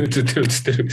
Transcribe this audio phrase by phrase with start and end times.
[0.00, 0.88] 映ってる映ってる。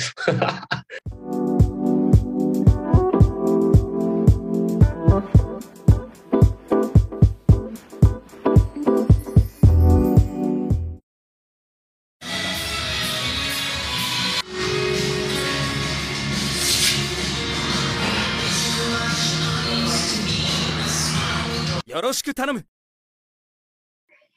[21.86, 22.66] よろしく頼む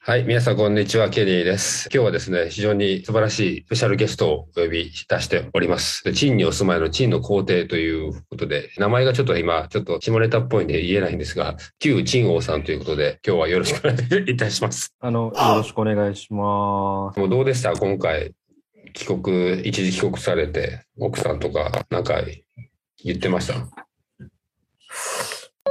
[0.09, 1.87] はい、皆さんこんにちは、ケリーです。
[1.93, 6.03] 今日はですね、非常に素晴らしいスペシャルゲストをお呼び出しております。
[6.03, 13.97] でチンにお住まいのチンの皇帝ということで、名前がちょっと今、ちょっと下ネタっぽいんで言えないんですが、旧チン王さんということで、今日はよろしくお願
[14.27, 14.95] いいたします。
[14.99, 17.19] あの、よろしくお願いします。
[17.19, 17.73] もうどうでした？
[17.73, 18.31] 今回、
[18.93, 22.23] 帰国、一時帰国されて、奥さんとか、なんか
[23.03, 23.87] 言ってました？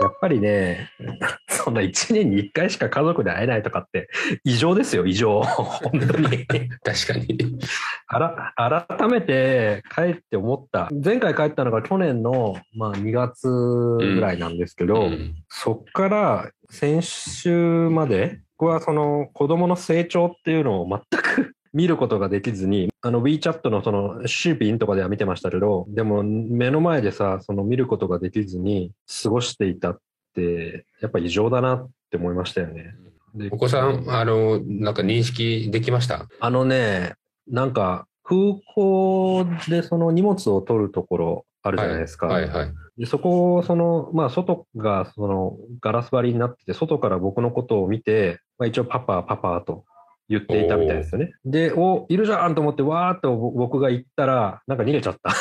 [0.01, 0.91] やっぱりね、
[1.49, 4.09] そんな1年に1回しか家族で会えないとかって
[4.45, 5.43] 異常ですよ、異常。
[5.43, 6.47] 本当に。
[6.83, 7.59] 確かに。
[8.07, 10.89] あら改めて帰って思った。
[11.05, 29.99] 前回帰ったのが去年の、まあ、2月ぐらいなんですけど、うんそっから先週まで、僕はその子供の成長っていうのを全く見ることができずに、あの WeChat のそのシューピンとかでは見てましたけど、でも目の前でさ、その見ることができずに過ごしていたっ
[30.35, 32.95] て、やっぱ異常だなって思いましたよね。
[33.35, 36.27] でお子さん、あの、なんか認識できました？
[36.41, 37.15] あのね、
[37.47, 42.27] なんか空港でその荷物を取るところあるじゃないですか。
[42.27, 42.73] はいはい。
[42.97, 49.85] でそこをその、まあ、外がそのガラス張りになってて、外から僕のことを見て、まあ、一応パパ、パパと
[50.29, 51.33] 言っていたみたいですよね。
[51.45, 55.33] で、お、いるじゃんと思って、わーっと僕が行ったら、なんか逃げちゃった。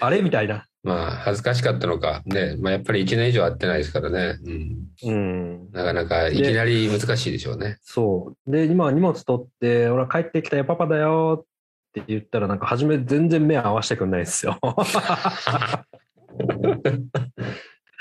[0.00, 0.64] あれみたいな。
[0.82, 4.38] まあ、恥ずかしかったのか、ね、まあ、やっぱり1年以上会ってないですからね。
[4.44, 4.86] うん。
[5.02, 5.70] うん。
[5.72, 7.78] なかなかいきなり難しいでしょうね。
[7.82, 8.50] そう。
[8.50, 11.46] で、今荷物取って、俺は帰ってきたよ、パパだよっ
[11.92, 14.58] て言ったら、なんか初め全然目合わせてくんないんですよ。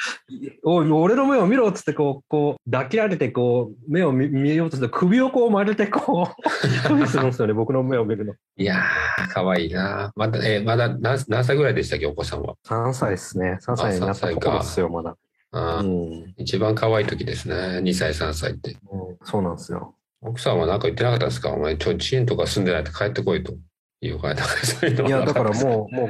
[0.63, 8.33] おい、俺の目を見ろっつって、こう、こう、抱き上げて、こう、目を見見ようとすると、首をこう曲げて、こう、 するんですよね、僕の目を見るの。
[8.57, 10.11] いやー、かわいいな。
[10.15, 13.57] まだ、えーまだ何何歳ぐらいでしたっけ、お子さんは？3歳ですね。
[13.61, 15.15] 3歳になったところですよ、まだ。
[15.51, 17.55] あーうん、一番可愛い時ですね。
[17.83, 18.71] 2歳、3歳って。
[18.91, 19.95] うんそうなんですよ。
[20.21, 21.51] 奥さんは何か言ってなかったですか？
[21.51, 23.53] お前、ちょ、チンとか住んでないと帰ってこいと。
[24.01, 26.09] いうか、なんかそういうのいや、はだからもう、もう、もう、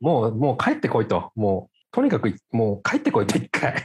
[0.00, 1.30] もう、もう帰ってこいと。
[1.34, 3.84] もう、とにかく、もう帰ってこいと、一回。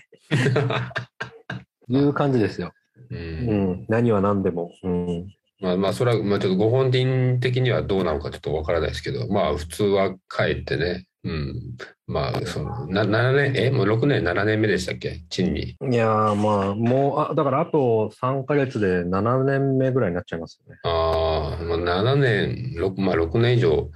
[1.89, 2.71] いう感じですよ。
[3.11, 3.15] う。
[3.15, 3.85] うんん。
[3.89, 4.71] 何は何でも。
[4.83, 5.27] うん。
[5.59, 11.61] まあまあ、それは、まあちょっとご本人的にはどうなのかちょっとわからないですけど、まあ普通は帰ってね、うん。
[12.05, 15.25] まあ、その、な、7年、え、もう6年、7年目でしたっけ？
[15.29, 15.75] チンに。
[15.91, 20.79] いやー、まあ、もう、あ、だからあと3ヶ月で7年目ぐらいになっちゃいますよね。
[20.83, 23.89] ああ、まあ7年、6、まあ6年以上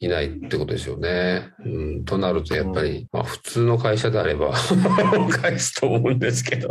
[0.00, 1.50] いないってことですよね。
[1.64, 2.04] うん。
[2.04, 4.52] となると、やっぱり、まあ普通の会社であれば
[5.42, 6.68] 返すと思うんですけど。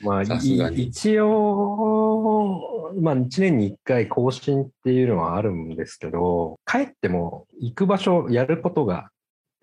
[0.00, 9.10] まあ、一応、まあ、1年に1回更新っていうのはあるんですけど、帰っても行く場所、やることが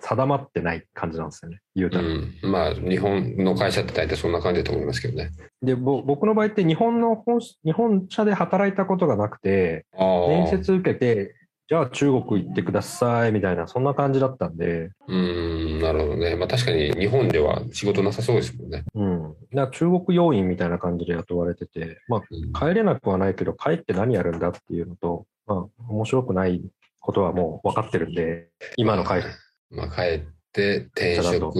[0.05, 2.03] 定まってない感じなんですよね、言うたら。
[2.03, 2.33] うん。
[2.43, 5.31] まあ、日本の会社って大体そんな感じだと思いますけどね。
[5.61, 9.85] で、ぼ僕の場合って日本の本日本社で働いたことがなくて。
[9.97, 11.35] 面接受けて、
[11.69, 16.35] じゃあ中国行ってくださいみたいな、そんな感じだったんで、うん、なるほどね。
[16.35, 18.83] まあ確かに日本では仕事なさそうですもんね。
[18.93, 19.35] うん。
[19.53, 26.61] だ中国要員みたいな感じで雇われてて、まあ、うん帰れなくはないけど、帰って何やるんだっていうのと、まあ、面白くない
[26.99, 29.27] ことはもう分かってるんで、今の会社、
[29.73, 30.21] まあ帰っ
[30.51, 31.59] て転職、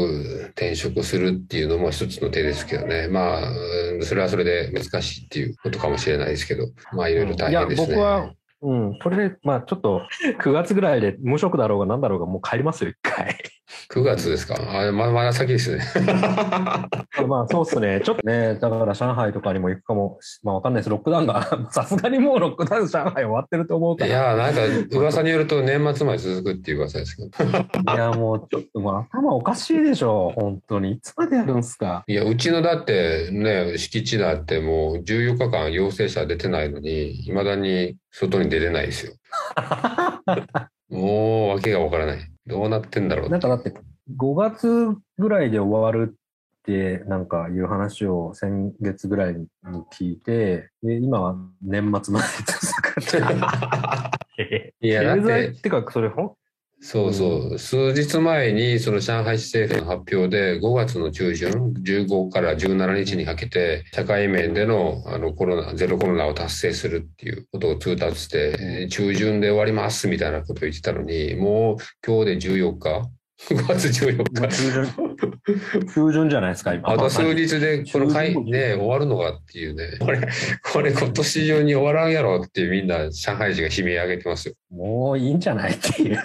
[0.51, 3.07] 転職するっていうのも一つの手ですけどね。
[3.07, 7.88] まあ、うんそれはそれで難しいっていうことかもしれないですけど、まあいろいろ大変ですね。
[7.88, 10.01] いや、僕は、うん、これで、まあちょっと、
[10.42, 13.38] 9月ぐらいで無職だろうが何だろうがもう帰りますよ、一回。
[13.89, 14.55] 9月ですか？
[14.87, 15.83] あままだ先ですね。
[17.27, 18.01] まあそうっすね。
[18.03, 20.89] ちょっとね、だから上海とかにも行くかも、まあわかんないです。
[20.89, 24.09] ロックダウンが、 さすがにもうロックダウン上海終わってると思うから。
[24.09, 24.61] いや、なんか
[24.97, 27.29] 噂によると年末まで続くっていう噂ですけど。
[27.93, 30.93] いや、もうちょっともう頭おかしいでしょ、本当に。
[30.93, 32.03] いつまでやるんすか？
[32.07, 39.13] いや、うちのだってね、敷地だってもう14日間陽性者出てないのに、未だに外に出れないですよ。
[40.89, 42.32] もう訳がわからない。
[42.47, 43.29] どうなってんだろう？
[43.29, 43.73] なんかだって、
[44.17, 46.15] 5月ぐらいで終わるっ
[46.63, 49.47] て、なんかいう話を先月ぐらいに
[49.91, 53.17] 聞いて、で今は年末まで続くって。
[54.81, 56.31] いや、経済て ってか、それほん、
[56.85, 57.59] そうそう。
[57.59, 61.50] 数日前に、その上海市政府の発表で、5月の中旬、
[61.81, 73.09] 15から17日にかけて、社会面でのあのコロナ、ゼロコロナを達成するっていうことを通達して、中旬で終わりますみたいなことを言ってたのに、もう今日で14日
[73.49, 75.93] ?5 月14もう日。
[75.93, 76.89] 中旬、じゃないですか、今。
[76.89, 79.97] あと数日でこの会ね、終わるのかっていうね。
[79.99, 80.21] これ、
[80.71, 84.55] これ今年中に終わらんやろってみんな上海人が悲鳴上げてますよ。
[84.71, 86.19] もういいんじゃないっていう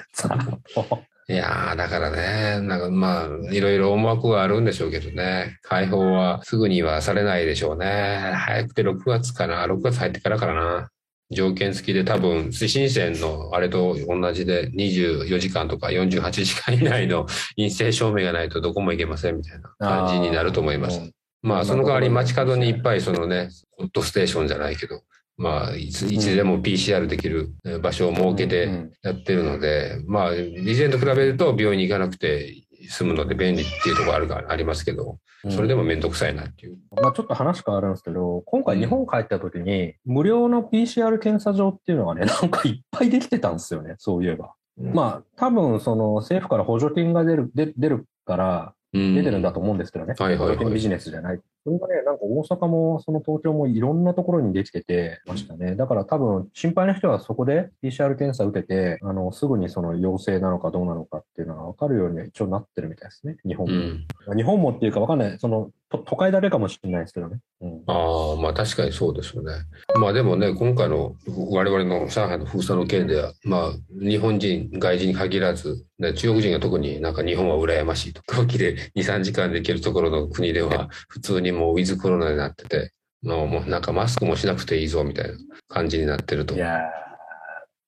[1.31, 5.59] いやー、だからね、なんかまあ、いろいろ思惑があるんでしょうけどね。
[5.61, 8.33] 解放はすぐにはされないでしょうね。
[8.35, 9.67] 早くて6月かな。
[9.67, 10.89] 6月入ってからかな。
[11.31, 17.27] 条件付きで多分、推進線のあれと同じで24時間とか48時間以内の
[17.57, 21.01] 陰性証明がないとどこも行けませんみたいな感じになると思います。
[21.01, 25.03] うんまあ、その代わり街角にいっぱいそのね、ホットステーションじゃないけど、
[25.37, 28.91] まあ、いついつでも PCR できるえー場所を設けうてん。
[29.03, 35.19] やってるので、まあ、以前と比べると病院に行かなくて済むので便利っていうところあるがありますけど、
[35.51, 36.79] それでもめんどくさいなっていう。
[37.01, 44.55] まあ、ちょっと話変わるんですけど、今回日本帰った時に、無料の PCR 検査場っていうのがね、 なんかいっぱいできてたんですよね、そういえば。
[44.77, 50.15] まあ、多分、その政府から補助金が出る、で出るから、出出てるんだと思うんですけどね。
[50.19, 51.41] はいはいはい補助金ビジネスじゃない。
[51.65, 55.75] それがね、なんか大阪も、その東京もいろんなところにできててましたね。
[55.75, 63.73] だから多分、心配な人はそこで PCR 検査受けて、あの、すぐにその陽性なのかどうなのかっていうのが分かるように一応なってるみたいですね、日本も。
[63.73, 64.37] うん。
[64.37, 65.39] 日本もっていうか分かんない。
[65.39, 67.39] その、と都会だけかもしれないですけどね。
[67.63, 67.83] うん。
[67.87, 69.53] ああ、まあ確かにそうですよね。
[69.99, 71.15] まあでもね、今回の
[71.51, 78.21] 我々の上海の封鎖の件では、まあ日本人、外人に限らず、ね、中国人が特になんか日本は羨ましいと。
[78.31, 82.93] 飛行機で2、3時間で行けるところの国では、 普通にもうウィズコロナになってて、
[83.23, 85.35] もうもうなんかマスクもしなくていいぞみたいな
[85.69, 86.59] 感じになってるとい。
[86.59, 87.08] やー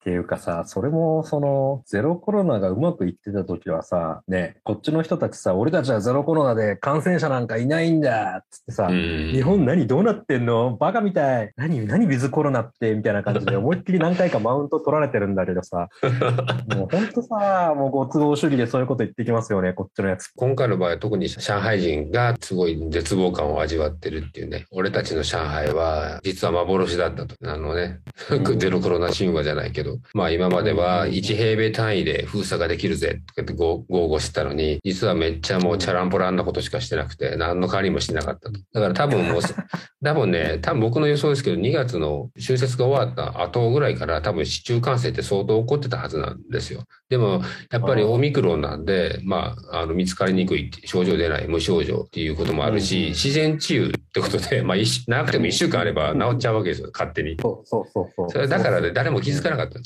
[0.01, 10.75] っていうかさ、それも、その、ゼロコロナがうまくいってた時はさ、ね、こっちの人たちさ、俺たちはゼロコロナで感染者なんかいないんだっつってさ、うん日本何どうなってんの？
[10.77, 11.53] バカみたい。
[11.57, 12.95] 何何ウィズコロナって？
[12.95, 15.89] みたいな感じで思いっきり何回かマウント取られてるんだけどさ、
[16.75, 20.29] もうほんとさ、もうご都合主義でそういうこと言ってきますよね、こっちのやつ。
[20.35, 24.65] 今回の場合は特に上海人がすごい絶望感を味わってるっていうね。
[24.71, 27.35] 俺たちの上海は実は幻だったと。
[27.45, 28.01] あのね、
[28.31, 38.61] うん ゼロコロナ神話じゃないけど、まあ今までは1平米単位で封鎖ができるぜって豪豪語してたのに、実はめっちゃもうチャランポランなことしかしてなくて、何の代わりもしなかったと。
[38.73, 39.43] だから多分もう、
[40.03, 46.85] 多分ね、多分僕の予想ですけど、2月の春節が終わった後ぐらいから多分市中感染って相当起こってたはずなんですよ。
[47.09, 57.37] でも、やっぱりオミクロンなんで、まあ、あの、見つかりにくい、症状出ない、無症状っていうこともあるし、うん自然治癒ってことで、まあ、一長くても1週間あれば治っちゃうわけですよ、勝手に。
[57.41, 58.31] そうそうそうそう。
[58.31, 59.80] それだからね、誰も気づかなかったん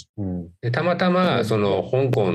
[0.60, 2.32] でたまたま、その、香港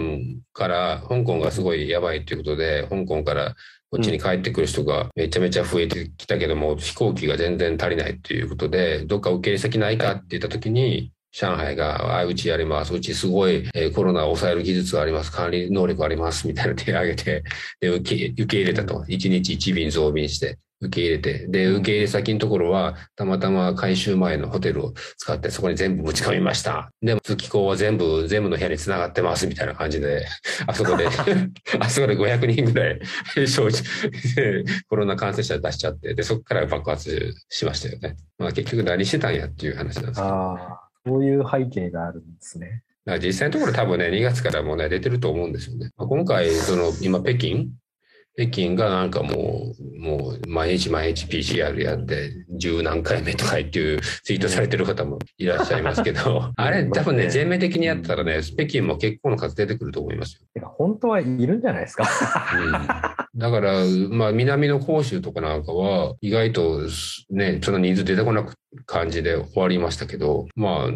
[0.54, 3.56] から、香港がすごいやばいっていうことで、香港から
[3.92, 12.94] こっちに帰ってくる人がめちゃめちゃ増えてきたけども、飛行機が全然足りないっていうことで、どっか受け入れ先ないかって言った時に、上海が、あ、うちやります。
[12.94, 15.32] うちすごい、えーコロナを抑える技術があります。
[15.32, 16.48] 管理能力あります。
[16.48, 17.44] みたいな手を挙げて、
[17.80, 19.06] で、受け、受け入れたと。
[19.08, 21.48] 1日1便増便して、受け入れて。
[21.48, 26.92] で、受け入れ先のところは、たまたま回収前のホテルを使って、そこに全部持ち込みました。
[27.02, 29.48] でも、通気口は全部、全部の部屋に繋がってます。
[29.48, 30.26] みたいな感じで、
[30.68, 31.08] あそこで、
[31.80, 33.00] あそこで500人ぐらい、
[34.88, 38.16] コロナ感染者出しちゃって、で、そこから爆発しましたよね。
[38.38, 40.28] まあ結局何してたんやっていう話なんですけど。
[40.28, 42.84] ああ、そういう背景があるんですね。
[43.18, 45.90] 実際のところ多分ね、2月からもうね、出てると思うんですよね。
[45.98, 47.68] まあ今回、その、今、北京
[48.40, 60.74] 北京がなんかもう、もう、毎日毎日 PCR やって、十何回目とかっていうツイートされてる方もいらっしゃいますけど、 あれ、多分ね、全面的にやったらね、北京も結構の数出てくると思いますよ。
[60.78, 62.08] 本当はいるんじゃないですか？
[63.36, 63.74] うん、だから、
[64.10, 66.84] まあ、南の広州とかなんかは、意外と
[67.30, 68.54] ね、その人数出てこなく
[68.86, 70.92] 感じで終わりましたけど、まあ、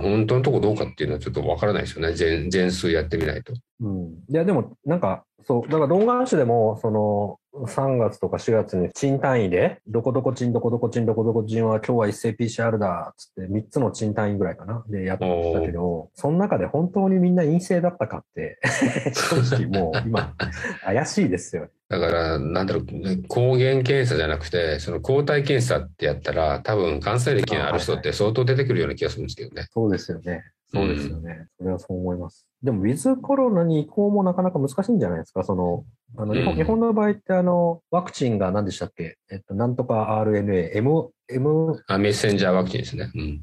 [0.00, 2.14] 本当のとこどうかっていうのはちょっとわからないですよね。
[2.14, 3.52] 全全数やってみないと。
[3.80, 4.04] うん。
[4.30, 18.60] いや、でも、なんか、そう、だから、動画市でも、その、3月とか4月に賃単位で、どこどこ賃、どこどこ賃、どこどこ賃は今日は一斉 PCR だ、つって3つの賃単位ぐらいかな、でやってたけど、その中で本当にみんな陰性だったかって、
[19.14, 20.34] 正直もう今、
[20.84, 21.70] 怪しいですよ。
[21.88, 22.84] だから、なんだろう、
[23.28, 29.66] 抗原検査じゃなくて、その抗体検査ってやったら、多分感染歴のある人って相当出てくるような気がするんですけどね。
[29.70, 30.44] そうですよね。
[30.70, 31.46] そうですよね。
[31.56, 32.47] それはそう思います。
[32.62, 35.44] でも、ウィズコロナに移行もなかなか難しいんじゃないですか？
[35.44, 35.84] その、
[36.16, 39.18] あの、日本うん日本の場合って、あの、ワクチンが何でしたっけ？
[39.30, 43.10] えっと、なんとか RNA、M、M、あ、メッセンジャーワクチンですね。
[43.14, 43.40] うん。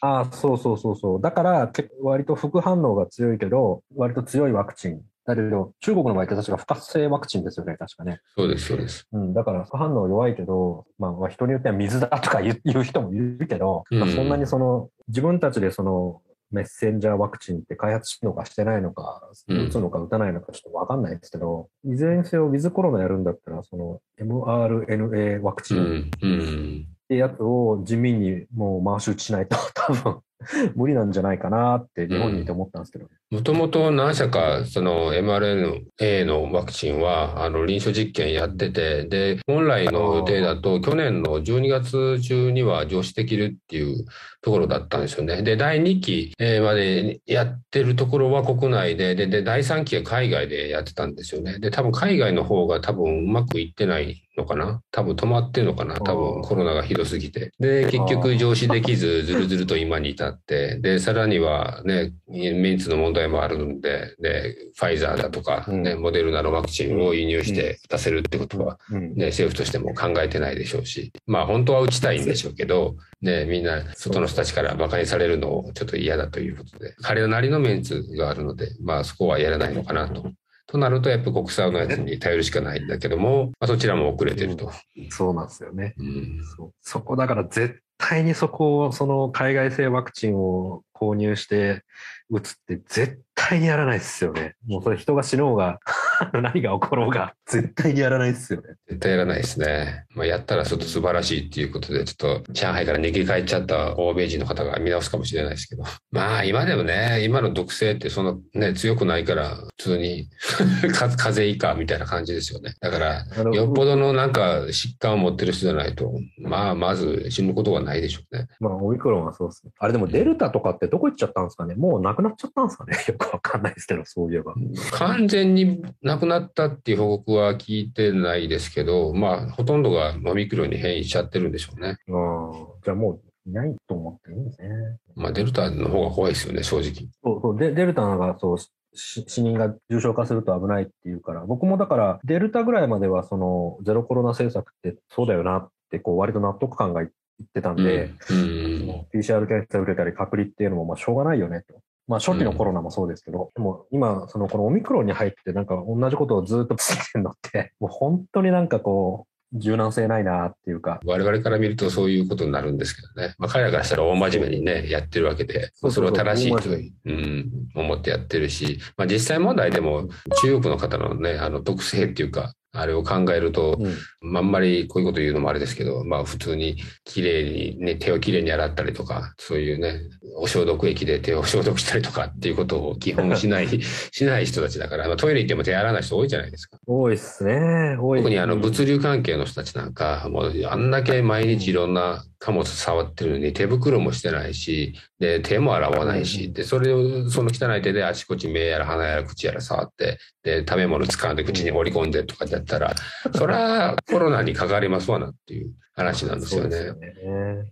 [0.00, 1.20] ああ、そうそうそうそう。
[1.20, 1.72] だから、
[2.02, 5.00] 割と副反応が強いけど、割と強いワクチン。
[5.26, 8.20] だけど、中国の場合って確か不活性ワクチンですよね、確かね。
[8.36, 9.06] そうです、そうです。
[9.12, 19.66] うん、だから副反応弱いけど、まあ、まあ人によっては水だとか言う人もいるけど、まあ、うんそんなにその、自分たちでその、メッセンジャーワクチンって開発してるのかしてないのか、うん。
[19.66, 25.80] 打つのか打たないのかちょっとわかんないですけど、いずれにせよウィズコロナやるんだったら、その mRNA ワクチンっ
[26.22, 26.86] うん、うん。
[27.08, 30.20] てやつを地味にもう回し打ちしないと多分
[30.76, 33.06] 無理なんじゃないかなって日本にいて思ったんですけど。
[33.30, 44.06] もともと何社か、その mRNA のワクチンは、あの、臨床実験やってて、で、本来の予定だと、去年の12月中には上市できるっていう
[44.40, 45.42] ところだったんですよね。
[45.42, 51.58] で、第2期えーまでやってるところは国内で、で、で、第3期は海外でやってたんですよね。
[51.58, 54.80] で、多分海外の方が多分うまくいってないのかな？
[54.92, 55.96] 多分止まってるのかな？
[55.96, 57.50] 多分コロナがひどすぎて。
[57.58, 80.30] で、結局上市できず、ずるずると今に至って、で、さらにはね、メンツの問題もあるんで、で、ファイザーだとか、ね、うんモデルナのワクチンを輸入して出せるってことは、うんね、政府としても考えてないでしょうし、まあ本当は打ちたいんでしょうけど、ね、みんな外の人たちから馬鹿にされるのをちょっと嫌だということで、彼らなりのメンツがあるので、まあそこはやらないのかなと。
[80.68, 84.70] となると、やっぱ国産のやつに頼るしかないんだけども、まあ、そちらも遅れてると。
[85.08, 85.94] そうなんですよね。
[85.98, 91.84] うんそうそこだから絶対にそこを、その海外製ワクチンを購入して
[92.30, 94.54] 打つって絶対にやらないですよね。
[94.66, 95.78] もうそれ人が死のうが
[96.32, 98.74] 何が起ころうが絶対にやらないですよね。
[98.88, 100.04] 絶対やらないですね。
[100.14, 105.84] まあ、やったらちょっと素晴らしいっていうことで、ちょっと上海から逃げ帰っちゃった欧米人の方が見直すかもしれないですけど。
[106.10, 110.28] まあ今でもね、今の毒性ってそんなね、強くないから、普通に
[110.92, 112.74] か風邪以下みたいな感じですよね。
[112.80, 118.46] だから、よっぽどのなんか疾患を持ってる人じゃないと、まあまず死ぬことはないでしょうね。
[118.60, 119.72] まあ、オミクロンはそうですね。
[119.78, 121.74] あれでもデルタとかってどこ行っちゃったんですかね？
[121.74, 122.96] もうなくなっちゃったんですかね？
[123.28, 124.54] よ くわかんないですけど、そういえば。
[124.92, 131.98] 完全になくなったっていう報告は聞いてないですけど、まあほとんどがオミクロンに変異しちゃってるんでしょうね。
[132.08, 134.68] うんじゃあもういないと思っていいんですね。
[135.14, 137.08] まあデルタの方が怖いですよね、正直。
[137.22, 147.08] そうそうデデルタがそうし死人が重症化すると危ないっていうから、僕もだから、デルタぐらいまではそのゼロコロナ政策ってそうだよなって、こう割と納得感がいっ
[147.54, 151.80] てたんで、うんその PCR 検査を受けたり隔離っていうのもまあしょうがないよねと。
[152.08, 163.34] まあ初期のコロナもそうですけど、でも今、そのこのオミクロンに入ってなんか同じことをずっと続けてるのって、 もう本当になんかこう、柔軟性ないなっていうか、我々から見るとそういうことになるんですけどね。
[163.38, 166.68] まあ、彼らからしたら大真面目にね、やってるわけで、それを正しいと
[167.06, 170.08] うん、思ってやってるし、まあ、実際問題でも
[170.42, 180.00] 中国の方のね、あの特性っていうか、あれを考えると、うんまああんまりこういうこと言うのもあれですけど、まあ普通に綺麗にね、手をきれいに洗ったりとか、そういうね、
[180.36, 183.68] お消毒液で手を消毒したりとかっていうことを基本しない、
[184.12, 186.78] しない人たちだから、まあ、トイレ行っても手洗わない人多いじゃないですか。
[186.86, 187.96] 多いっすね。
[188.00, 188.18] 多い。
[188.18, 202.94] 特にあの物流関係の人たちなんか、もうあんだけ毎日いろんな貨物触ってるのに手袋もしてないし、で、手も洗わないし、で、それをその汚い手であちこち目やら鼻やら口やら触って、で、食べ物掴んで口に放り込んでとかやったら、
[203.34, 206.76] そりゃコロナにかかりますわなっていう話なんですよね。
[206.76, 207.12] よね。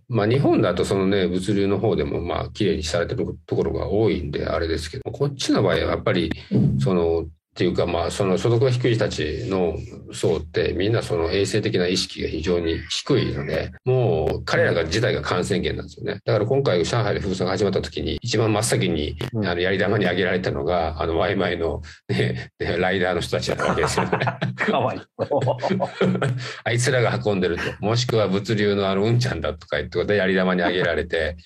[0.09, 6.33] まあ日本だとそのね、物流の方でもまあ綺麗にされてるところが多いんであれですけど、こっちの場合はやっぱり、
[6.81, 9.79] その、っていうかまあその所得が低い人たちの
[10.13, 16.21] 層ってみんなその衛生的な意識が非常に低いので、もう彼らが自体が感染源なんですよね。
[16.27, 24.19] だから今回上海で封鎖が始まった時に一番真っ先にうんあのやり玉に挙げられたのが、あのワイマイのね、でライダーの人たちだったわけですよね。
[24.55, 25.01] かわいい。
[26.63, 27.63] あいつらが運んでると。
[27.81, 31.39] もしくは物流のあのうんちゃんだとか言ってことでやり玉に挙げられて、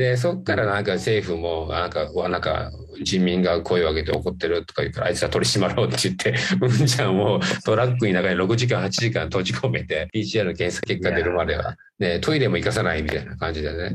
[0.00, 13.94] で、そっからなんか政府も、なんか、うわなんか、人民が声を上げて怒ってるとか言うから、あいつら取り締まろうって言って、 うんちゃんをトラックの中に6時間、8時間閉じ込めて、PCR の検査結果出るまでは、ね、トイレも行かさないみたいな感じでね。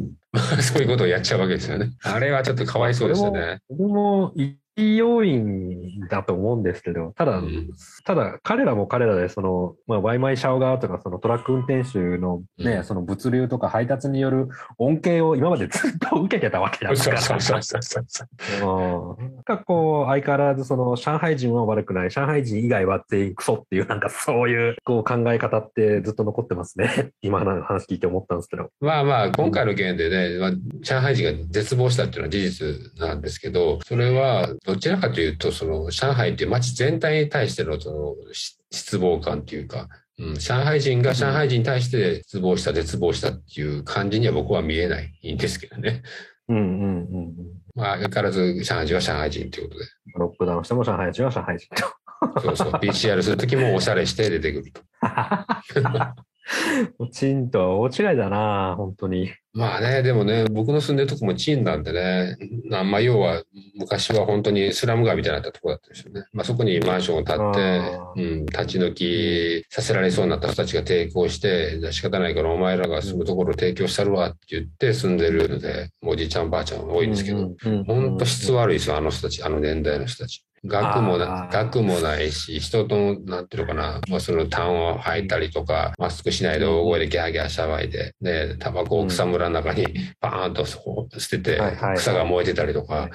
[0.62, 1.90] そういうことをやっちゃうわけですよね。
[2.04, 3.58] あれはちょっとかわいそうですよね。
[3.68, 4.32] 僕も
[4.78, 7.70] 要因だと思うんですけど、ただ、うん
[8.04, 17.18] ただ彼らも彼らで、その、まあ、ワイマイシャオ側とか、そのトラック運転手のね、うんその物流とか配達による恩恵を今までずっと受けてたわけだから。
[17.22, 27.12] そうそうそうそうかこう、相変わらずその上海人は悪くない、上海人以外は全員クソっていう、なんかそういうこう考え方ってずっと残ってますね。
[27.22, 28.70] 今の話聞いて思ったんですけど。
[28.82, 30.52] まあまあ、今回の件でね、まあ、
[30.82, 46.02] 上海人が絶望したっていうのは事実なんですけど、それはどちらかというと、その上海っていう街全体に対してのそのし失望感というか、うん、上海人が上海人に対して絶望した、絶望したっていう感じには僕は見えないんですけどね。
[46.48, 47.34] うんうんうんうん。
[47.76, 49.86] まあ、相変わらず上海人は上海人ということで。
[50.16, 51.84] ロックダウンしても上海人は上海人と。
[52.42, 52.72] そうそう。
[52.72, 54.82] PCR するときもおしゃれして出てくると。
[57.12, 59.34] チンとは大違いだな、本当に。
[59.54, 62.38] まあね、でもね、僕の住んでるとこもチンなんでね、
[62.72, 63.44] あまあ要は
[63.78, 66.26] 昔は本当にスラム街みたいになったとこだったんですよね。
[66.34, 77.52] まあそこにマンションを建ってあ、うん、立ち退きさせられそうになった人たちが抵抗して、じゃあ仕方ないからお前らが住むところを提供したるわって言って住んでるので、おじいちゃんばあちゃん多いんですけど、
[77.88, 80.46] 本当質悪いですよ、あの人たち、あの年代の人たち。
[80.66, 89.86] 学もな学もないし、人と、なんていうのかな、まあ、その痰を吐いたりとか、マスクしないで大声でギャーギャー騒いで、で、タバコを草むらの中に
[90.20, 90.78] バーンと捨
[91.30, 91.62] てて
[91.96, 93.10] 草が燃えてたりとか。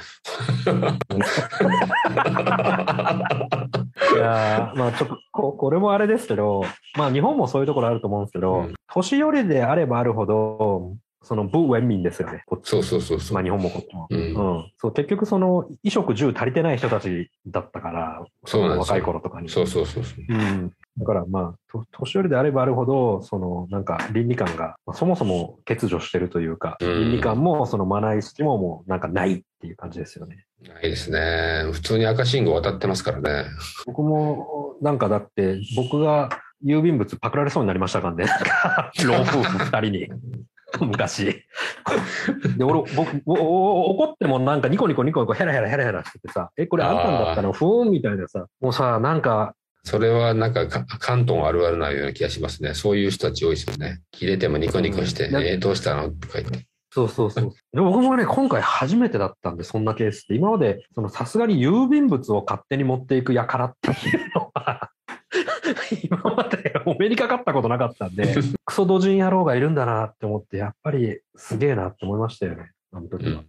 [4.13, 6.63] いやーまあちょっとこ、これもあれですけど、
[6.97, 8.75] まあ日本もそういうところあると思うんですけど、うん。
[8.89, 12.43] 年寄りであればあるほど、その、不文民ですよね。
[12.47, 13.35] こっちそうそうそうそう。
[13.35, 14.07] まあ日本もこっちも。
[14.09, 14.23] うんう
[14.61, 14.73] ん。
[14.79, 19.49] そう、結局その、衣食住足りてない人たちだったから、そうなん若い頃とかに。
[19.49, 20.25] そうそうそうそう。
[20.29, 20.73] うん。
[20.99, 30.47] だからまあ、と年寄りであればあるほど、その、なんか倫理観が、まあそもそも欠如してるというか、うん倫理観も、そのマナー意識ももうなんかないっていう感じですよね。
[30.67, 31.71] ないですね。
[31.73, 33.45] 普通に赤信号渡ってますからね。
[33.87, 36.31] 僕も、なんかだって、僕が
[36.65, 38.27] 郵便物パクられそうになりましたからね。
[39.05, 40.09] 老夫婦二人に。
[40.81, 41.45] 昔。
[42.57, 47.53] で、俺、僕、怒ってもなんかニコニコニコニコヘラヘラヘラヘラしててさ、え、これあんたんだったの？
[47.53, 52.75] ふーんみたいなさ、もうさ、なんか、それはなんかか関東あるあるなような気がしますね。
[52.75, 54.03] そういう人たち多いですよね。
[54.11, 56.11] 切れてもニコニコして、うんえーどうしたの？
[56.11, 56.67] とか言って。
[56.93, 57.51] そうそうそう。
[57.73, 60.35] で僕もね、今回初めてだったんで、そんなケースって。
[60.35, 64.91] 今まで、そのさすがに郵便物を勝手に持っていくやからっていうのは、
[66.03, 73.43] 今までお目にかかったことなかったんで、 クソドジン野郎がいるんだなって思って、やっぱりすげえなって思いましたよね、あの時は。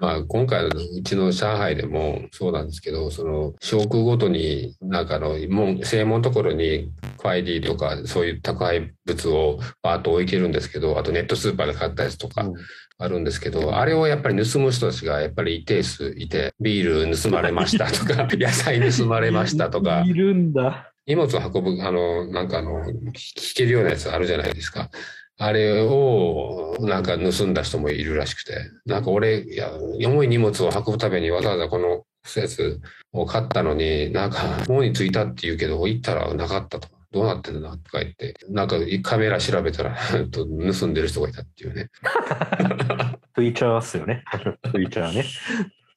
[0.00, 12.54] まあ、今回のうちの上海でもそうなんですけど、その、商空ごとに、なんかあの、門、正門のところに、クワイディとか、そういう宅配物をバーッと置いてるんですけど、あとネットスーパーで買ったやつとかうん
[13.02, 20.91] あるんですけど、あれをやっぱり盗む人たちがやっぱり一定数いて、ビール盗まれましたとか、 野菜盗まれましたとか、いるんだ。
[21.06, 24.90] 荷物を運ぶ、あの、なんかあの、聞けるようなやつあるじゃないですか。
[25.38, 28.70] あれを、なんか盗んだ人もいるらしくて。
[28.86, 29.72] なんか俺、いや、
[30.04, 32.04] 重い荷物を運ぶためにわざわざこの
[32.36, 32.80] やつ
[33.12, 36.88] を買ったのに、なんか、もうに着いたって言うけど、行ったらなかったと。
[37.12, 39.96] どうなってんだとか言って、なんかカメラ調べたら、
[40.30, 40.46] と
[40.80, 41.90] 盗んでる人がいたっていうね。
[43.36, 44.24] ツイッチャーっすよね。
[44.72, 45.24] ツイッチャーね。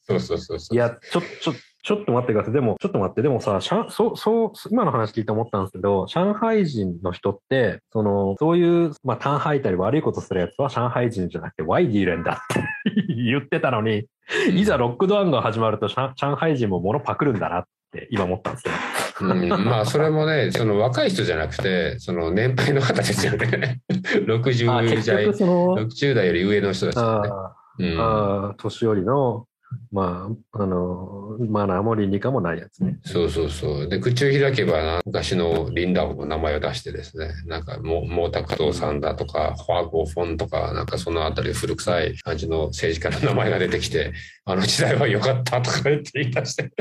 [0.08, 0.76] そうそうそうそう。
[0.76, 1.54] いや、ちょ、ちょ、
[1.86, 2.54] ちょっと待ってください。
[2.54, 14.08] でも、ちょっと待って、でもさ、上そう、そう、今の話聞いて思ったんですけど、上海人の人って、その、そういう、まあ、単吐いたり悪いことするやつは上海人じゃなくて、ワイディーレンだって 言ってたのに、
[14.52, 18.74] いざロックダウンが始まると、上上海人も物パクるんだなって今思ったんですよ。
[19.22, 23.82] うん、まあ、それもね、その若い人じゃなくて、その年配の方ですよね。
[23.90, 27.30] あ60結代局、その、60代より上の人たちですね。
[27.32, 29.46] あうんあ、年寄りの、
[29.92, 33.00] まあ、あの、マナーも倫理観もないやつね。
[33.04, 33.90] そうそうそう。
[33.90, 44.14] で、口を開けば、昔のリンダオの名前を出してですね、なんか、も毛沢東さんだとか、ホワゴフォンとか、なんかそのあたり古臭い感じの政治家の名前が出てきて、
[44.46, 46.72] あの時代は良かったとか言って言い出して、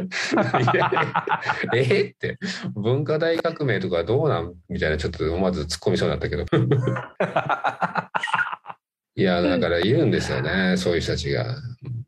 [1.75, 2.39] えーって、
[2.75, 6.45] 文化大革命とかどうなんみたいな、ちょっと思わず突っ込みそうになったけど。
[9.17, 11.57] いや、だからいるんですよね、そういう人たちが。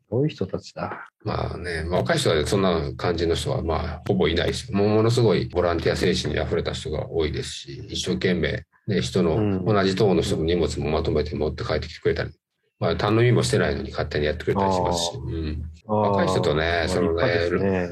[0.09, 1.09] どういう人たちだ。
[1.23, 4.77] まあね、まあ若い人はそんな感じの人はまあほぼいないですよ。
[4.77, 12.31] もうものすごいボランティア精神に溢れた人が多いですし、一生懸命、ね、人の、うん同じ党の人の荷物もまとめて持って帰ってきてくれたり、
[12.79, 17.89] まあ頼みもしてないのに勝手にやってくれたりしますし、うん、若い人とねそのねね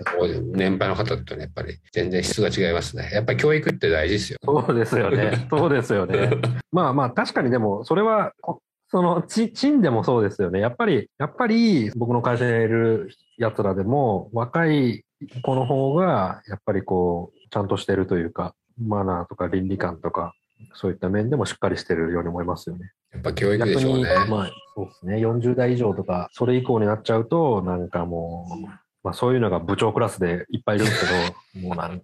[0.53, 3.09] 年配の方とね、やっぱり全然質が違いますね。
[3.11, 4.39] やっぱり教育って大事ですよ。
[4.43, 5.47] そうですよね。
[5.49, 6.29] そうですよね。
[6.71, 8.61] まあまあ、確かにでも、それは、こ
[8.95, 10.61] その、ち、チンでもそうですよね。
[10.61, 15.03] やっぱり、やっぱり、僕の会社にいる奴らでも、若い
[15.43, 20.33] 子の方が、やっぱりこう、ちゃんとしてるというか、マナーとか倫理観とか、
[20.75, 22.93] そういった面でもしっかりしてるように思いますよね。
[23.11, 24.05] やっぱ教育でしょうね。
[24.29, 25.17] まあ、そうですね。
[25.17, 28.65] 40代以上とか、それ以降になっちゃうと、なんかもう、
[29.03, 31.05] まあそういうのが部長クラスでいっぱいいるんです
[31.53, 32.01] けど、 もうなん、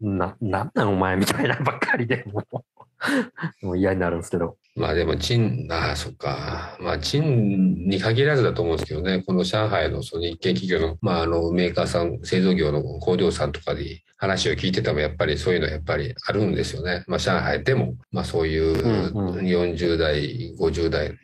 [0.00, 4.56] な、なんなんお前みたいなばっかりで、もう、 もう嫌になるんですけど。
[4.76, 6.76] まあでも、賃、ああ、そっか。
[6.80, 17.04] まあ、賃に限らずだと思うんですけどね、この上海のその日系企業の、まあ、あの、メーカーさん、製造業の工場さんとかに話を聞いてても、やっぱりそういうのやっぱりあるんですよね。
[17.06, 19.46] まあ、上海でも、まあ、そういううんうん。
[19.46, 21.14] 40代、50代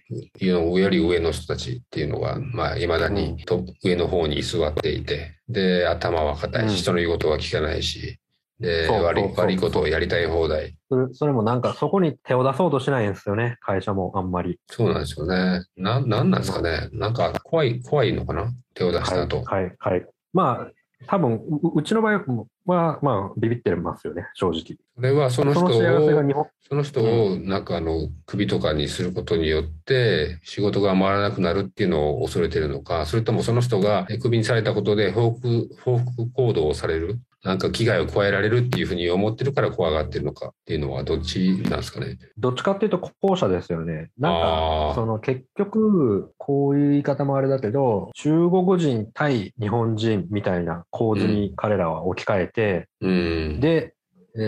[0.40, 6.76] のより上の人たちっていうのが、まあ、未だにと上の方に居座っていて、で、頭は硬いし、うん。
[6.76, 8.18] 人の言うことは聞かないし、
[8.62, 10.74] で、悪い悪いことをやりたい放題。
[10.88, 14.58] それそれもなんかそこに手を出そうとしないんですよね、会社もあんまり。
[14.68, 15.64] そうなんですよね。
[15.76, 16.88] な、なんなんですかね。
[16.92, 18.52] なんか怖い、怖いのかな？
[18.74, 19.42] 手を出した後。
[19.42, 20.06] はい、はい、はい。
[20.32, 20.72] まあ、
[21.08, 21.40] 多分う
[21.80, 24.76] うちの場合は、まあ、ビビってますよね、正直。
[24.94, 42.16] それはその人を、その人をなんかあの、首とかにすることによって、仕事が回らなくなるっていうのを恐れてるのか、それともその人がえ首にされたことで報復、報復行動をされる、なんか危害を加えられるっていうふうに思ってるから怖がってるのかっていうのはどっちなんですかね？
[42.38, 44.10] どっちかっていうと後者ですよね。
[44.16, 53.60] なんあか、ーその結局、こういう言い方もあれだけど、中国人対日本人みたいな構図に彼らは置き換えて、うん。
[53.60, 53.94] で、
[54.36, 54.38] え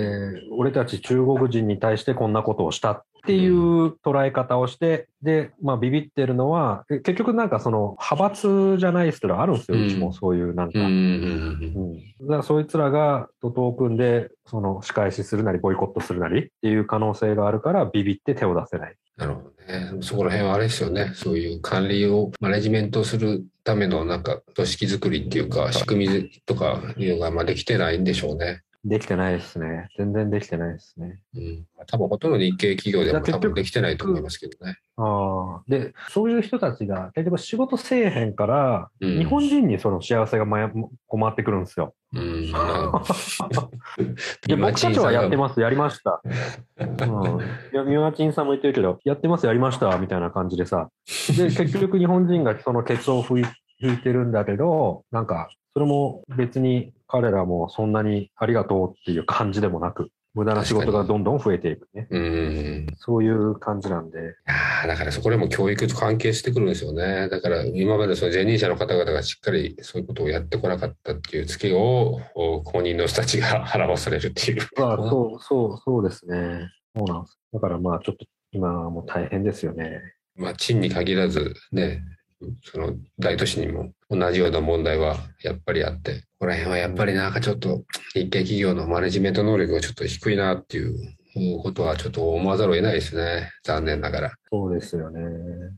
[0.50, 10.78] ー俺たち中国人に対してこんなことをしたっていう捉え方をして、で、まあビビってるのは、え結局なんかその派閥じゃないですけど、あるんですよ、うんうちもそういうなんか。
[10.78, 10.86] うん。
[10.86, 10.92] うんう
[11.94, 18.94] んだからそいつらが徒党を組んで、その仕返しするなり、ボイコットするなりっていう可能性があるから、ビビって手を出せない。
[19.16, 20.02] なるほどね。
[20.02, 21.12] そこら辺はあれですよね。
[21.14, 28.62] そういう管理を、マネジメントするためのなんか組織作りっていうか、仕組みとかいうのがまあできてないんでしょうね。
[28.84, 29.88] できてないですね。
[29.96, 31.20] 全然できてないですね。
[31.34, 31.66] うん。
[31.86, 34.76] 多分ほとんど日系企業でも多分できてないと思いますけどね。
[34.96, 35.62] ああ。
[35.66, 40.70] で、そういう人たちが、結局仕事せえへんから、うん日本人にその幸せがまや
[41.06, 41.94] 困ってくるんですよ。
[42.12, 42.50] うん。
[42.52, 43.02] な
[44.46, 46.20] で、僕たちはやってまます、やりました。
[46.78, 47.40] うん。
[47.40, 50.90] いや、ミワチンさんも言ってるけど、やってます、やりました、みたいな感じでさ。
[51.36, 62.08] で、結局日本人がそのケツを拭いてるんだけど、なんか、それも別に彼らもそんなにありがとうっていう感じでもなく、無駄な仕事がどんどん増えていくね。
[62.10, 62.86] うん。
[62.96, 64.18] そういう感じなんで。
[64.18, 67.28] いやーだからそこでも教育と関係してくるんですよね。
[67.28, 74.68] だから今までその前任者の方々がしっかりそういうことをやってこなかったっていうツケをお後任の人たちが払わされるっていう。
[74.76, 76.68] ま あ、そう、そう、そうですね。
[76.96, 77.38] そうなんです。
[77.52, 80.00] だからまあ、ちょっと今はもう大変ですよね。
[80.34, 82.02] まあ、賃に限らずね、
[82.64, 90.94] その大都市にも同じような問題はやっぱりあって、ここら辺はやっぱりなんかちょっと日系企業のマネジメント能力がちょっと低いなっていう
[91.62, 93.50] ことはちょっと思わざるを得ないですね。
[93.64, 94.32] 残念ながら。
[94.52, 95.22] そうですよね。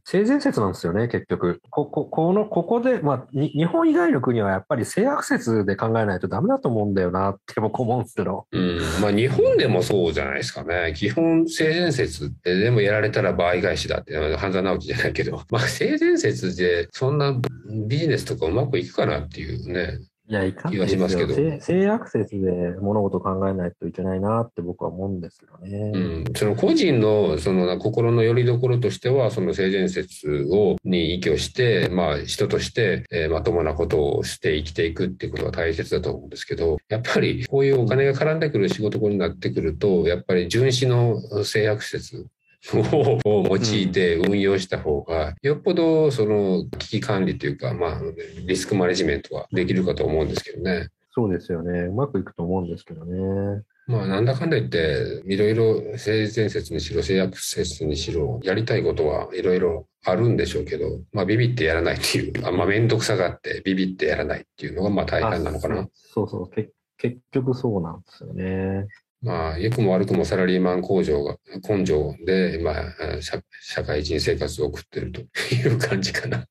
[0.05, 1.61] 性善説なんですよね、結局。
[1.71, 8.47] こ、こ、この、ここで、まあ、に日本以外の国はやっぱり性悪説で考えないとダメだと思うんだよなって僕思うんですけど。
[8.51, 8.81] うん。
[9.01, 10.95] まあ日本でもそうじゃないですかね。
[10.97, 15.41] 基本性善説ってでもやられたら場合返しだって、半沢直樹じゃないけど。
[15.49, 17.41] まあ性善説でそんな
[17.87, 20.01] ビジネスとかうまくいくかなっていうね。
[20.29, 21.35] いや、いかん気がしますけど。
[21.35, 25.93] 性性悪説で物事を考えないといけないなって僕は思うんですけどね。
[25.95, 42.25] うん、その個人のその心の拠り所としては、その性善説をに依拠して、まあ人として、えーまともなことをして生きていくっていうことが大切だと思うんですけど、やっぱりこういうお金が絡んでくる仕事になってくると、やっぱり純子の性悪説を
[42.75, 48.01] を用いて運用した方が、よっぽどその危機管理というか、まあ
[48.47, 50.89] リスクマネジメントはできるかと思うんですけどね。
[51.13, 51.81] そうですよね。
[51.81, 53.63] うまくいくと思うんですけどね。
[53.87, 65.83] まあ、なんだかんだ言って、いろいろ性善説にしろ、性悪説にしろ、やりたいことはいろいろあるんでしょうけど、まあ、ビビってやらないっていう、あまあ、めんどくさがってビビってやらないっていうのが、まあ、大半なのかな。
[65.83, 66.51] あそうそうそう。
[66.51, 68.89] け結局そうなんですよね。
[69.27, 71.37] まあ、良くも悪くもサラリーマン工場が、
[71.69, 75.21] 根性で、まあ、社社会人生活を送ってると
[75.53, 76.47] いう感じかな。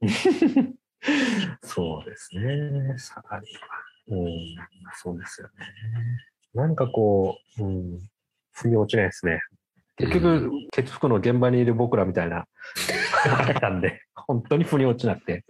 [1.62, 2.98] そうですね。
[2.98, 4.24] サラリーマン。
[4.24, 4.38] うん、
[4.94, 5.52] そうですよね。
[6.52, 8.00] なんかこう、うん、
[8.50, 9.40] 腑に落ちないですね。
[9.96, 12.48] 結局、ケツ服の現場にいる僕らみたいな、
[13.62, 15.44] なんで、本当に腑に落ちなくて。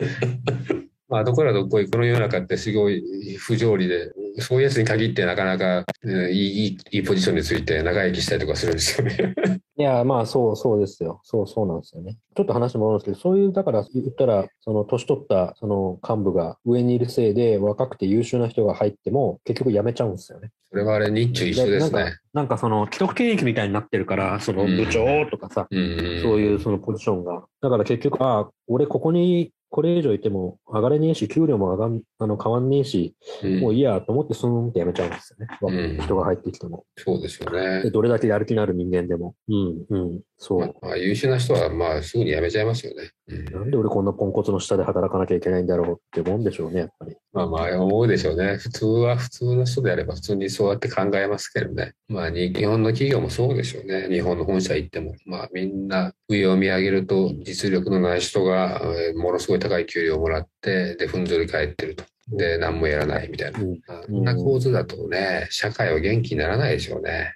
[1.09, 9.35] まあ、どこらどこいこの世の中ってすごい不条理で、そういうやつに限ってなかなか、えーいいいいポジションについて長生きしたりとかするんですよね。
[9.79, 11.20] いや、まあ、そう、そうですよ。
[11.22, 12.16] そう、そうなんですよね。
[12.35, 20.51] ちょっと話戻るんですけど、そういう、だから、言ったら、その、年取った、その、幹部が上にいるせいで、若くて優秀な人が入っても、結局辞めちゃうんですよね。
[20.70, 27.44] それはあれ、日中一緒ですねなんか。、その、既得権益みたいになってるから、その、部長とかさ、うんうんそういうそのポジションが。
[27.61, 35.46] だから結局、ああ、俺ここにこれ以上いても上がれねえし、給料も上がん、あの、変わんねえし、うんもういいやと思ってスーンってやめちゃうんですよね。
[35.61, 36.85] うん人が入ってきても。
[36.96, 37.90] そうですよでね。
[37.90, 39.35] どれだけやる気のある人間でも。
[39.48, 40.61] うん、うん、そう。
[40.61, 43.11] まあまあ、優秀な人は、まあ、すぐに辞めちゃいますよね。
[43.29, 47.16] うんなんで俺こんなポンコツの下で働かなきゃいけないんだろうって思うんでしょうね、やっぱり。
[47.33, 48.57] まあまあ、思うでしょうね。
[48.57, 51.94] 普通は普通の人であれば普通にそうやって考えますけどね。
[52.09, 54.09] まあ、に日本の企業もそうでしょうね。
[54.09, 55.14] 日本の本社行っても。
[55.25, 62.05] まあ、みんな上を見上げると実力のない人が、えーものすごい高い給料をもらって、で、ふんぞり返ってると。
[62.29, 63.61] で、何もやらないみたいな。
[63.61, 63.64] う
[64.12, 67.35] んな構図だとね、社会は元気にならないでしょうね。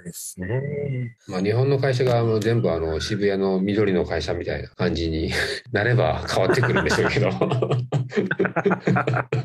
[0.00, 1.16] ですね。
[1.28, 5.32] まあ、日本の会社がもう全部あの渋谷の緑の会社みたいな感じに
[5.72, 7.30] なれば 変わってくるんでしょうけど。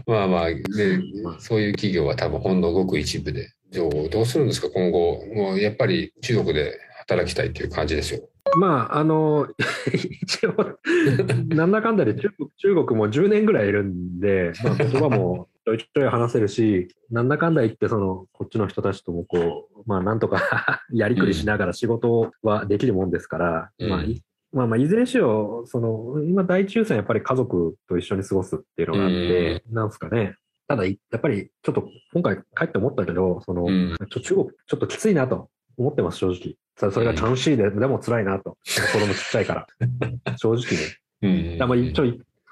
[0.08, 0.64] まあまあ、で、
[1.40, 3.50] そういう企業は多分ほんのごく一部で。
[3.70, 5.26] じゃあどうするんですか、今後。
[5.34, 8.30] もうやっぱり中国で働きたいっていう感じですよ。
[8.58, 9.48] まあ、あの、
[10.22, 10.54] 一応、
[11.50, 30.38] なんだかんだで中国中国も10年ぐらいいるんで、まあ、言葉もちょいちょい話せるし、なんだかんだ言って、その、こっちの人たちともこう、まあ、なんとか やりくりしながら仕事はできるもんですから、うんまあ、いまあまあ、いずれにしろ、その、今大抽選やっぱり家族と一緒に過ごすっていうのがあって、なんすかね。
[30.70, 36.56] ただ、やっぱりちょっと今回帰って思ったけど、その、うんちょ中国ちょっときついなと思ってます、正直。
[36.78, 38.58] そそれがチャンシーで、でも辛いなと。
[38.64, 39.68] 子供ちっちゃいから。
[40.38, 41.58] 正直ね。
[41.60, 42.06] うんまあ一応、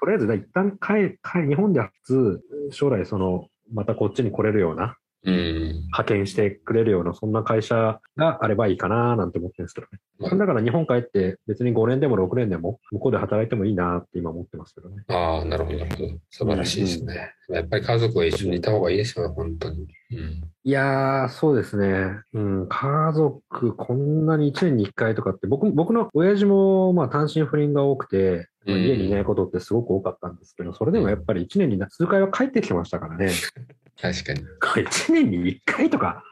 [0.06, 2.40] とりあえず、一旦帰、帰、日本で初、
[2.70, 5.34] 将来その、またこっちに来れるような、うん。
[5.86, 9.98] 派遣してくれるような、そんな会社があればいいかななんて思ってるんですけどね。
[10.18, 15.02] まあだから日本帰って別に5年でも6年でも向こうで働いてもいいなって今思ってますけどね。
[15.08, 16.08] ああ、なるほど、なるほど。
[16.30, 17.32] 素晴らしいですね。
[17.48, 19.86] やっぱり家族は一緒にいた方がいいですよね、本当に。
[20.12, 20.42] うん。
[20.64, 22.20] いやー、そうですね。
[22.32, 33.30] うん、家族、こんなに1年に1回とかって、僕、僕の親父も、まあ、単身赴任が多くて、家にいないことってすごく多かったんですけど、それでもやっぱり1年に数回は帰ってきてましたからね。
[34.00, 34.40] 確かに。
[34.60, 36.22] これ1年に1回とか、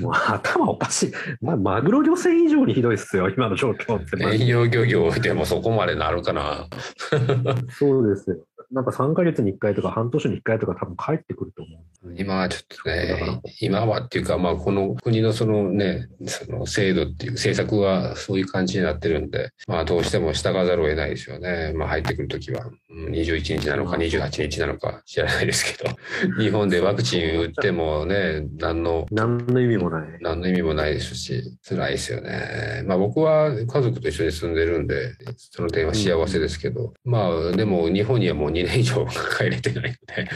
[0.00, 1.12] もう頭おかしい。
[1.40, 4.16] まあ、マグロ漁船以上にひどいっすよ、今の状況って。
[4.36, 6.68] 遠洋漁業でもそこまでなるかな。
[7.70, 8.36] そうですよ。
[8.70, 12.14] なんか3ヶ月に1回とか半年に1回とか多分帰ってくると思う。
[12.18, 21.72] 今はちょっとね、今はっていうか、まあ、この国のそのね、その制度っていう政策はそういう感じになってるんで、まあ、どうしても従わざるを得ないですよね。
[21.74, 22.78] まあ、入ってくるときは、うん
[23.10, 25.90] 21日なのかうん28日なのか知らないですけど、
[26.40, 30.08] 日本でワクチン打ってもね、何の何の意味もない。
[30.20, 32.82] 何の意味もないですし、辛いですよね。
[32.86, 39.06] まあ僕は家族と一緒に住んでるんで、その点は幸せですけど、まあでも日本にはもう2年以上
[39.38, 40.30] 帰れてないので、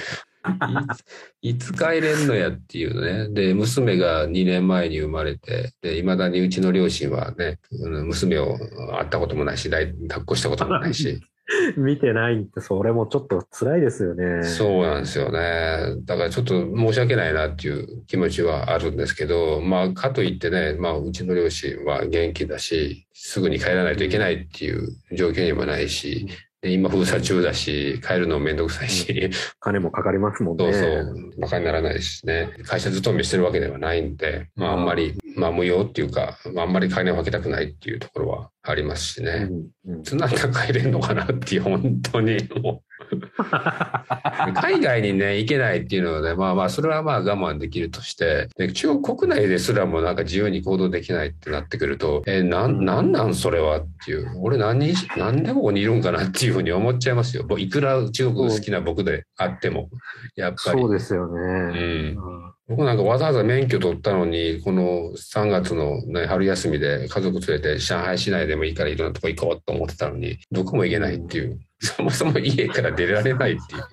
[1.43, 3.29] い いつ帰れんのやっていうね。
[3.29, 8.59] で、娘が2年前に生まれて、で、未だにうちの両親はね、うん娘を
[8.99, 11.21] 会ったこともないし、抱っこしたこともないし、
[11.77, 14.45] 見てないって、それもちょっと辛いですよね。
[14.45, 15.97] そうなんですよね。
[16.05, 26.27] だからちょっと申し訳ないなっていう気持ちはあるんですけど、まあ、かといってね、まあ、うちの両親は元気だし、すぐに帰らないといけないっていう状況にもないし、
[26.63, 30.71] で今封鎖中だし、帰るのもめんどくさいし、金もかかりますもんそね。
[30.71, 32.51] うそう、馬鹿にならないしね。
[32.65, 39.49] 会社勤めしてるわけではないんで、まあ、あんまり、まあ、無用っていうか、まあ、あんまり金をかけたくないっていうところはありますしね。
[39.85, 42.92] うんうん いつなんか帰れんのかなっていう、本当にもう。
[44.55, 57.47] 海外にね、行けないっていうのはね、まあまあ、それはまあ我慢できるとして、で中国国内ですらもなんか自由に行動できないってなってくると、え、なん、なんなんそれはっていう、俺何に、なんでここにいるんかなっていうふうに思っちゃいますよ。
[57.59, 59.89] いくら中国好きな僕であっても、
[60.37, 60.81] やっぱり。
[60.81, 61.41] そうですよね。
[61.41, 71.61] うんうん僕なんかわざわざ免許取ったのに、この3月の、ね、春休みで家族連れて上海市内でもいいからいろんなとこ行こうと思ってたのに、どこも行けないっていう。
[71.83, 73.83] そもそも家から出られないっていう。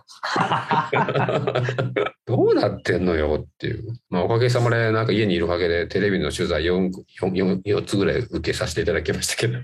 [2.25, 3.84] どうなってんのよっていう。
[4.10, 9.58] まあおかげさまでなんか家にいるおかげでテレビの取材 4, 4, 4, 4つぐらい受けさせていただきましたけど。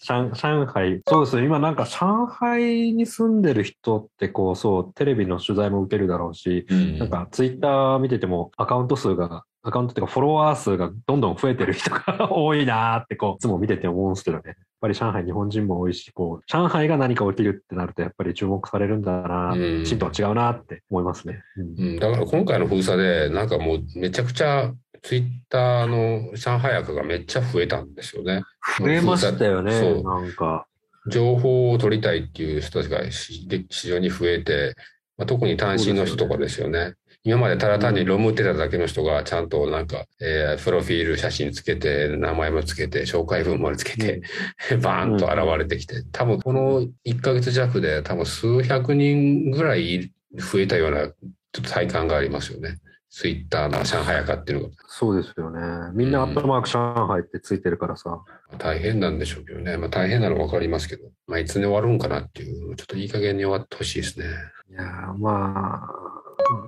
[0.00, 1.46] 上上海、そうですね。
[1.46, 14.42] 今なんか上海に住んでる人ってこう、そう、テレビの取材も受けるだろうし、うんなんかツイッター見ててもアカウント数が、アカウントっていうかフォロワー数がどんどん増えてる人が 多いなーってこう、いつも見てて思うんですけどね。
[14.46, 21.42] やっぱり上海日本人も多いし、こう、上海が何か起きるってなるとやっぱり注目されるんだな、うんチンとは違うなって思いますね。
[21.56, 24.72] うんうん、だから今回の封鎖で、なんかもうめちゃくちゃ
[25.02, 28.42] ツイッターの上海赤がめっちゃ増えたんですよね。
[28.78, 30.66] 増えましたよねそう、なんか。
[31.08, 34.76] 情報を取りたいっていう人たちがしで非常に増えて、
[35.18, 36.94] まあ、特に単身の人とかですよね。
[37.24, 44.22] 今までただ単にロムってただけの人が、ちゃんとなんか、えー、プロフィール写真つけて、名前もつけて、紹介文までつけて、
[44.82, 51.14] バーンと現れてきて、多分この1ヶ月弱で多分数百人ぐらい増えたような、ちょっ
[51.52, 52.78] と体感がありますよね。
[53.12, 54.74] ツイッターの上海赤っていうのが。
[54.88, 55.60] そうですよね。
[55.92, 58.24] みんなアットマーク上海ってついてるからさ。
[58.56, 59.76] 大変なんでしょうけどね。
[59.76, 64.24] まあ大変なのはわかりますけど、まあいつに終わるんかなっていう、ちょっといい加減に終わってほしいですね。
[64.70, 64.82] いや
[65.18, 66.11] まあ、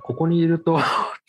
[0.03, 0.79] ここにいると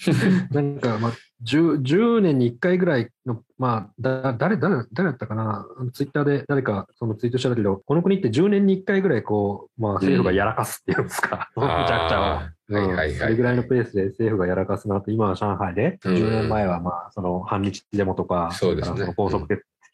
[0.50, 1.12] なんか、まあ
[1.44, 12.20] 10、10年に1回ぐらいの、まあ、だ誰、誰、誰だったかな、ツイッターで誰かそのツイートしたけど、この国って10年に1回ぐらい、こう、まあ、政府がやらかすっていうんですか、 うん、むちゃくちゃ。
[12.68, 19.00] はいはいはい、それぐらいのペースで政府がやらかすなと、今は上海で、10年前はまあ、その反日デモとか、そうですね。
[19.00, 19.46] その高速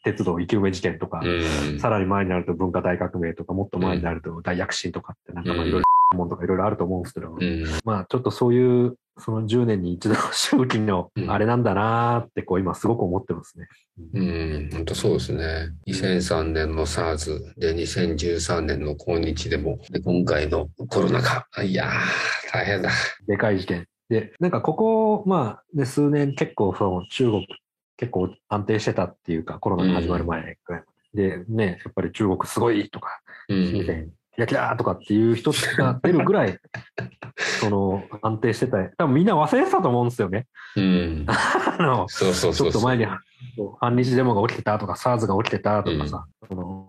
[0.04, 13.66] 鉄道生き埋め事件とか、うん、さらに前になると文化大革命とか、もっと前になると大躍進とかって、なんかまあいろいろもんとかいろいろあると思うんですけど、うん、まあちょっとそういう、その10年に一度の 周期のあれなんだなーって、こう今すごく思ってますね。
[14.14, 15.70] うん、本当そうですね。
[15.86, 21.46] 2003年の SARS で、2013年の今日でも、で、今回のコロナ禍。
[21.62, 21.90] いやー、
[22.52, 22.90] 大変だ。
[23.26, 23.86] でかい事件。
[24.08, 27.46] で、なんかここ、まあ、ね、数年結構その中国
[27.96, 30.82] 結構安定してたっていうか、コロナが始まる前くらい、
[31.14, 33.54] うん、で、ね、やっぱり中国すごいとか、う
[34.38, 36.58] ん、やきだとかっていう人が出るぐらい、
[37.60, 38.78] その、安定してた。
[38.96, 40.46] 多分みんな忘れてたと思うんですよね。
[40.76, 41.26] うん。
[41.28, 43.06] あの、そうそうそうちょっと前に、
[43.80, 46.86] 反日デモが起きてたとか、SARS が起きてたとかさ、うん、の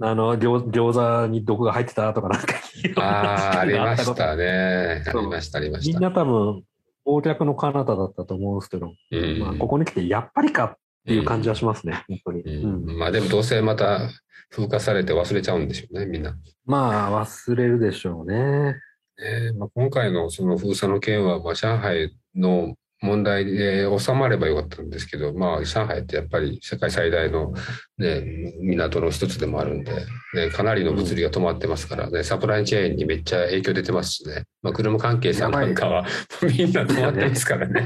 [0.00, 2.54] あの餃、餃子に毒が入ってたとかなんか。
[2.96, 5.02] ああ、ありましたね。
[5.06, 5.98] ありました、ありました。
[5.98, 6.62] みんな多分、
[7.06, 10.78] 忘却の彼方だったと思うんですけど、うん、まあ、ここに来てやっぱりかって
[11.14, 12.98] いう感じはしますね、うん、本当に、うん。
[12.98, 14.10] まあでもどうせまた
[14.50, 16.36] 風化されて忘れちゃうんでしょうね、みんな。
[16.64, 18.74] まあ忘れるでしょうね。
[19.18, 27.52] ねまあ、今回のその封鎖の件は、まあ、上海の問題で収まればよかったんですけど、まあ、上海ってやっぱり世界最大の、
[27.96, 29.92] ね、港の一つでもあるんで、
[30.34, 36.06] ね、かなりの物理が止まってますからね、サプライチェーンにめっちゃ影響出てますしね、まあ、車関係さんなんかは
[36.42, 37.80] みんな止まってますからね。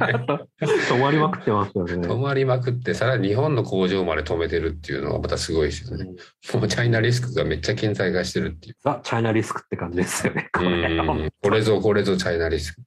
[0.62, 1.92] 止まりまくってますよね。
[2.08, 6.06] 止まりまくって、さらに日本の工場まで止めてるっていうのはまたすごいですよね。
[6.54, 8.76] うん、もうチャイナリスクがめっちゃ顕在化してるっていう。
[8.82, 10.48] ザ・チャイナリスクって感じですよね。
[10.52, 12.82] これこれぞこれぞチャイナリスク。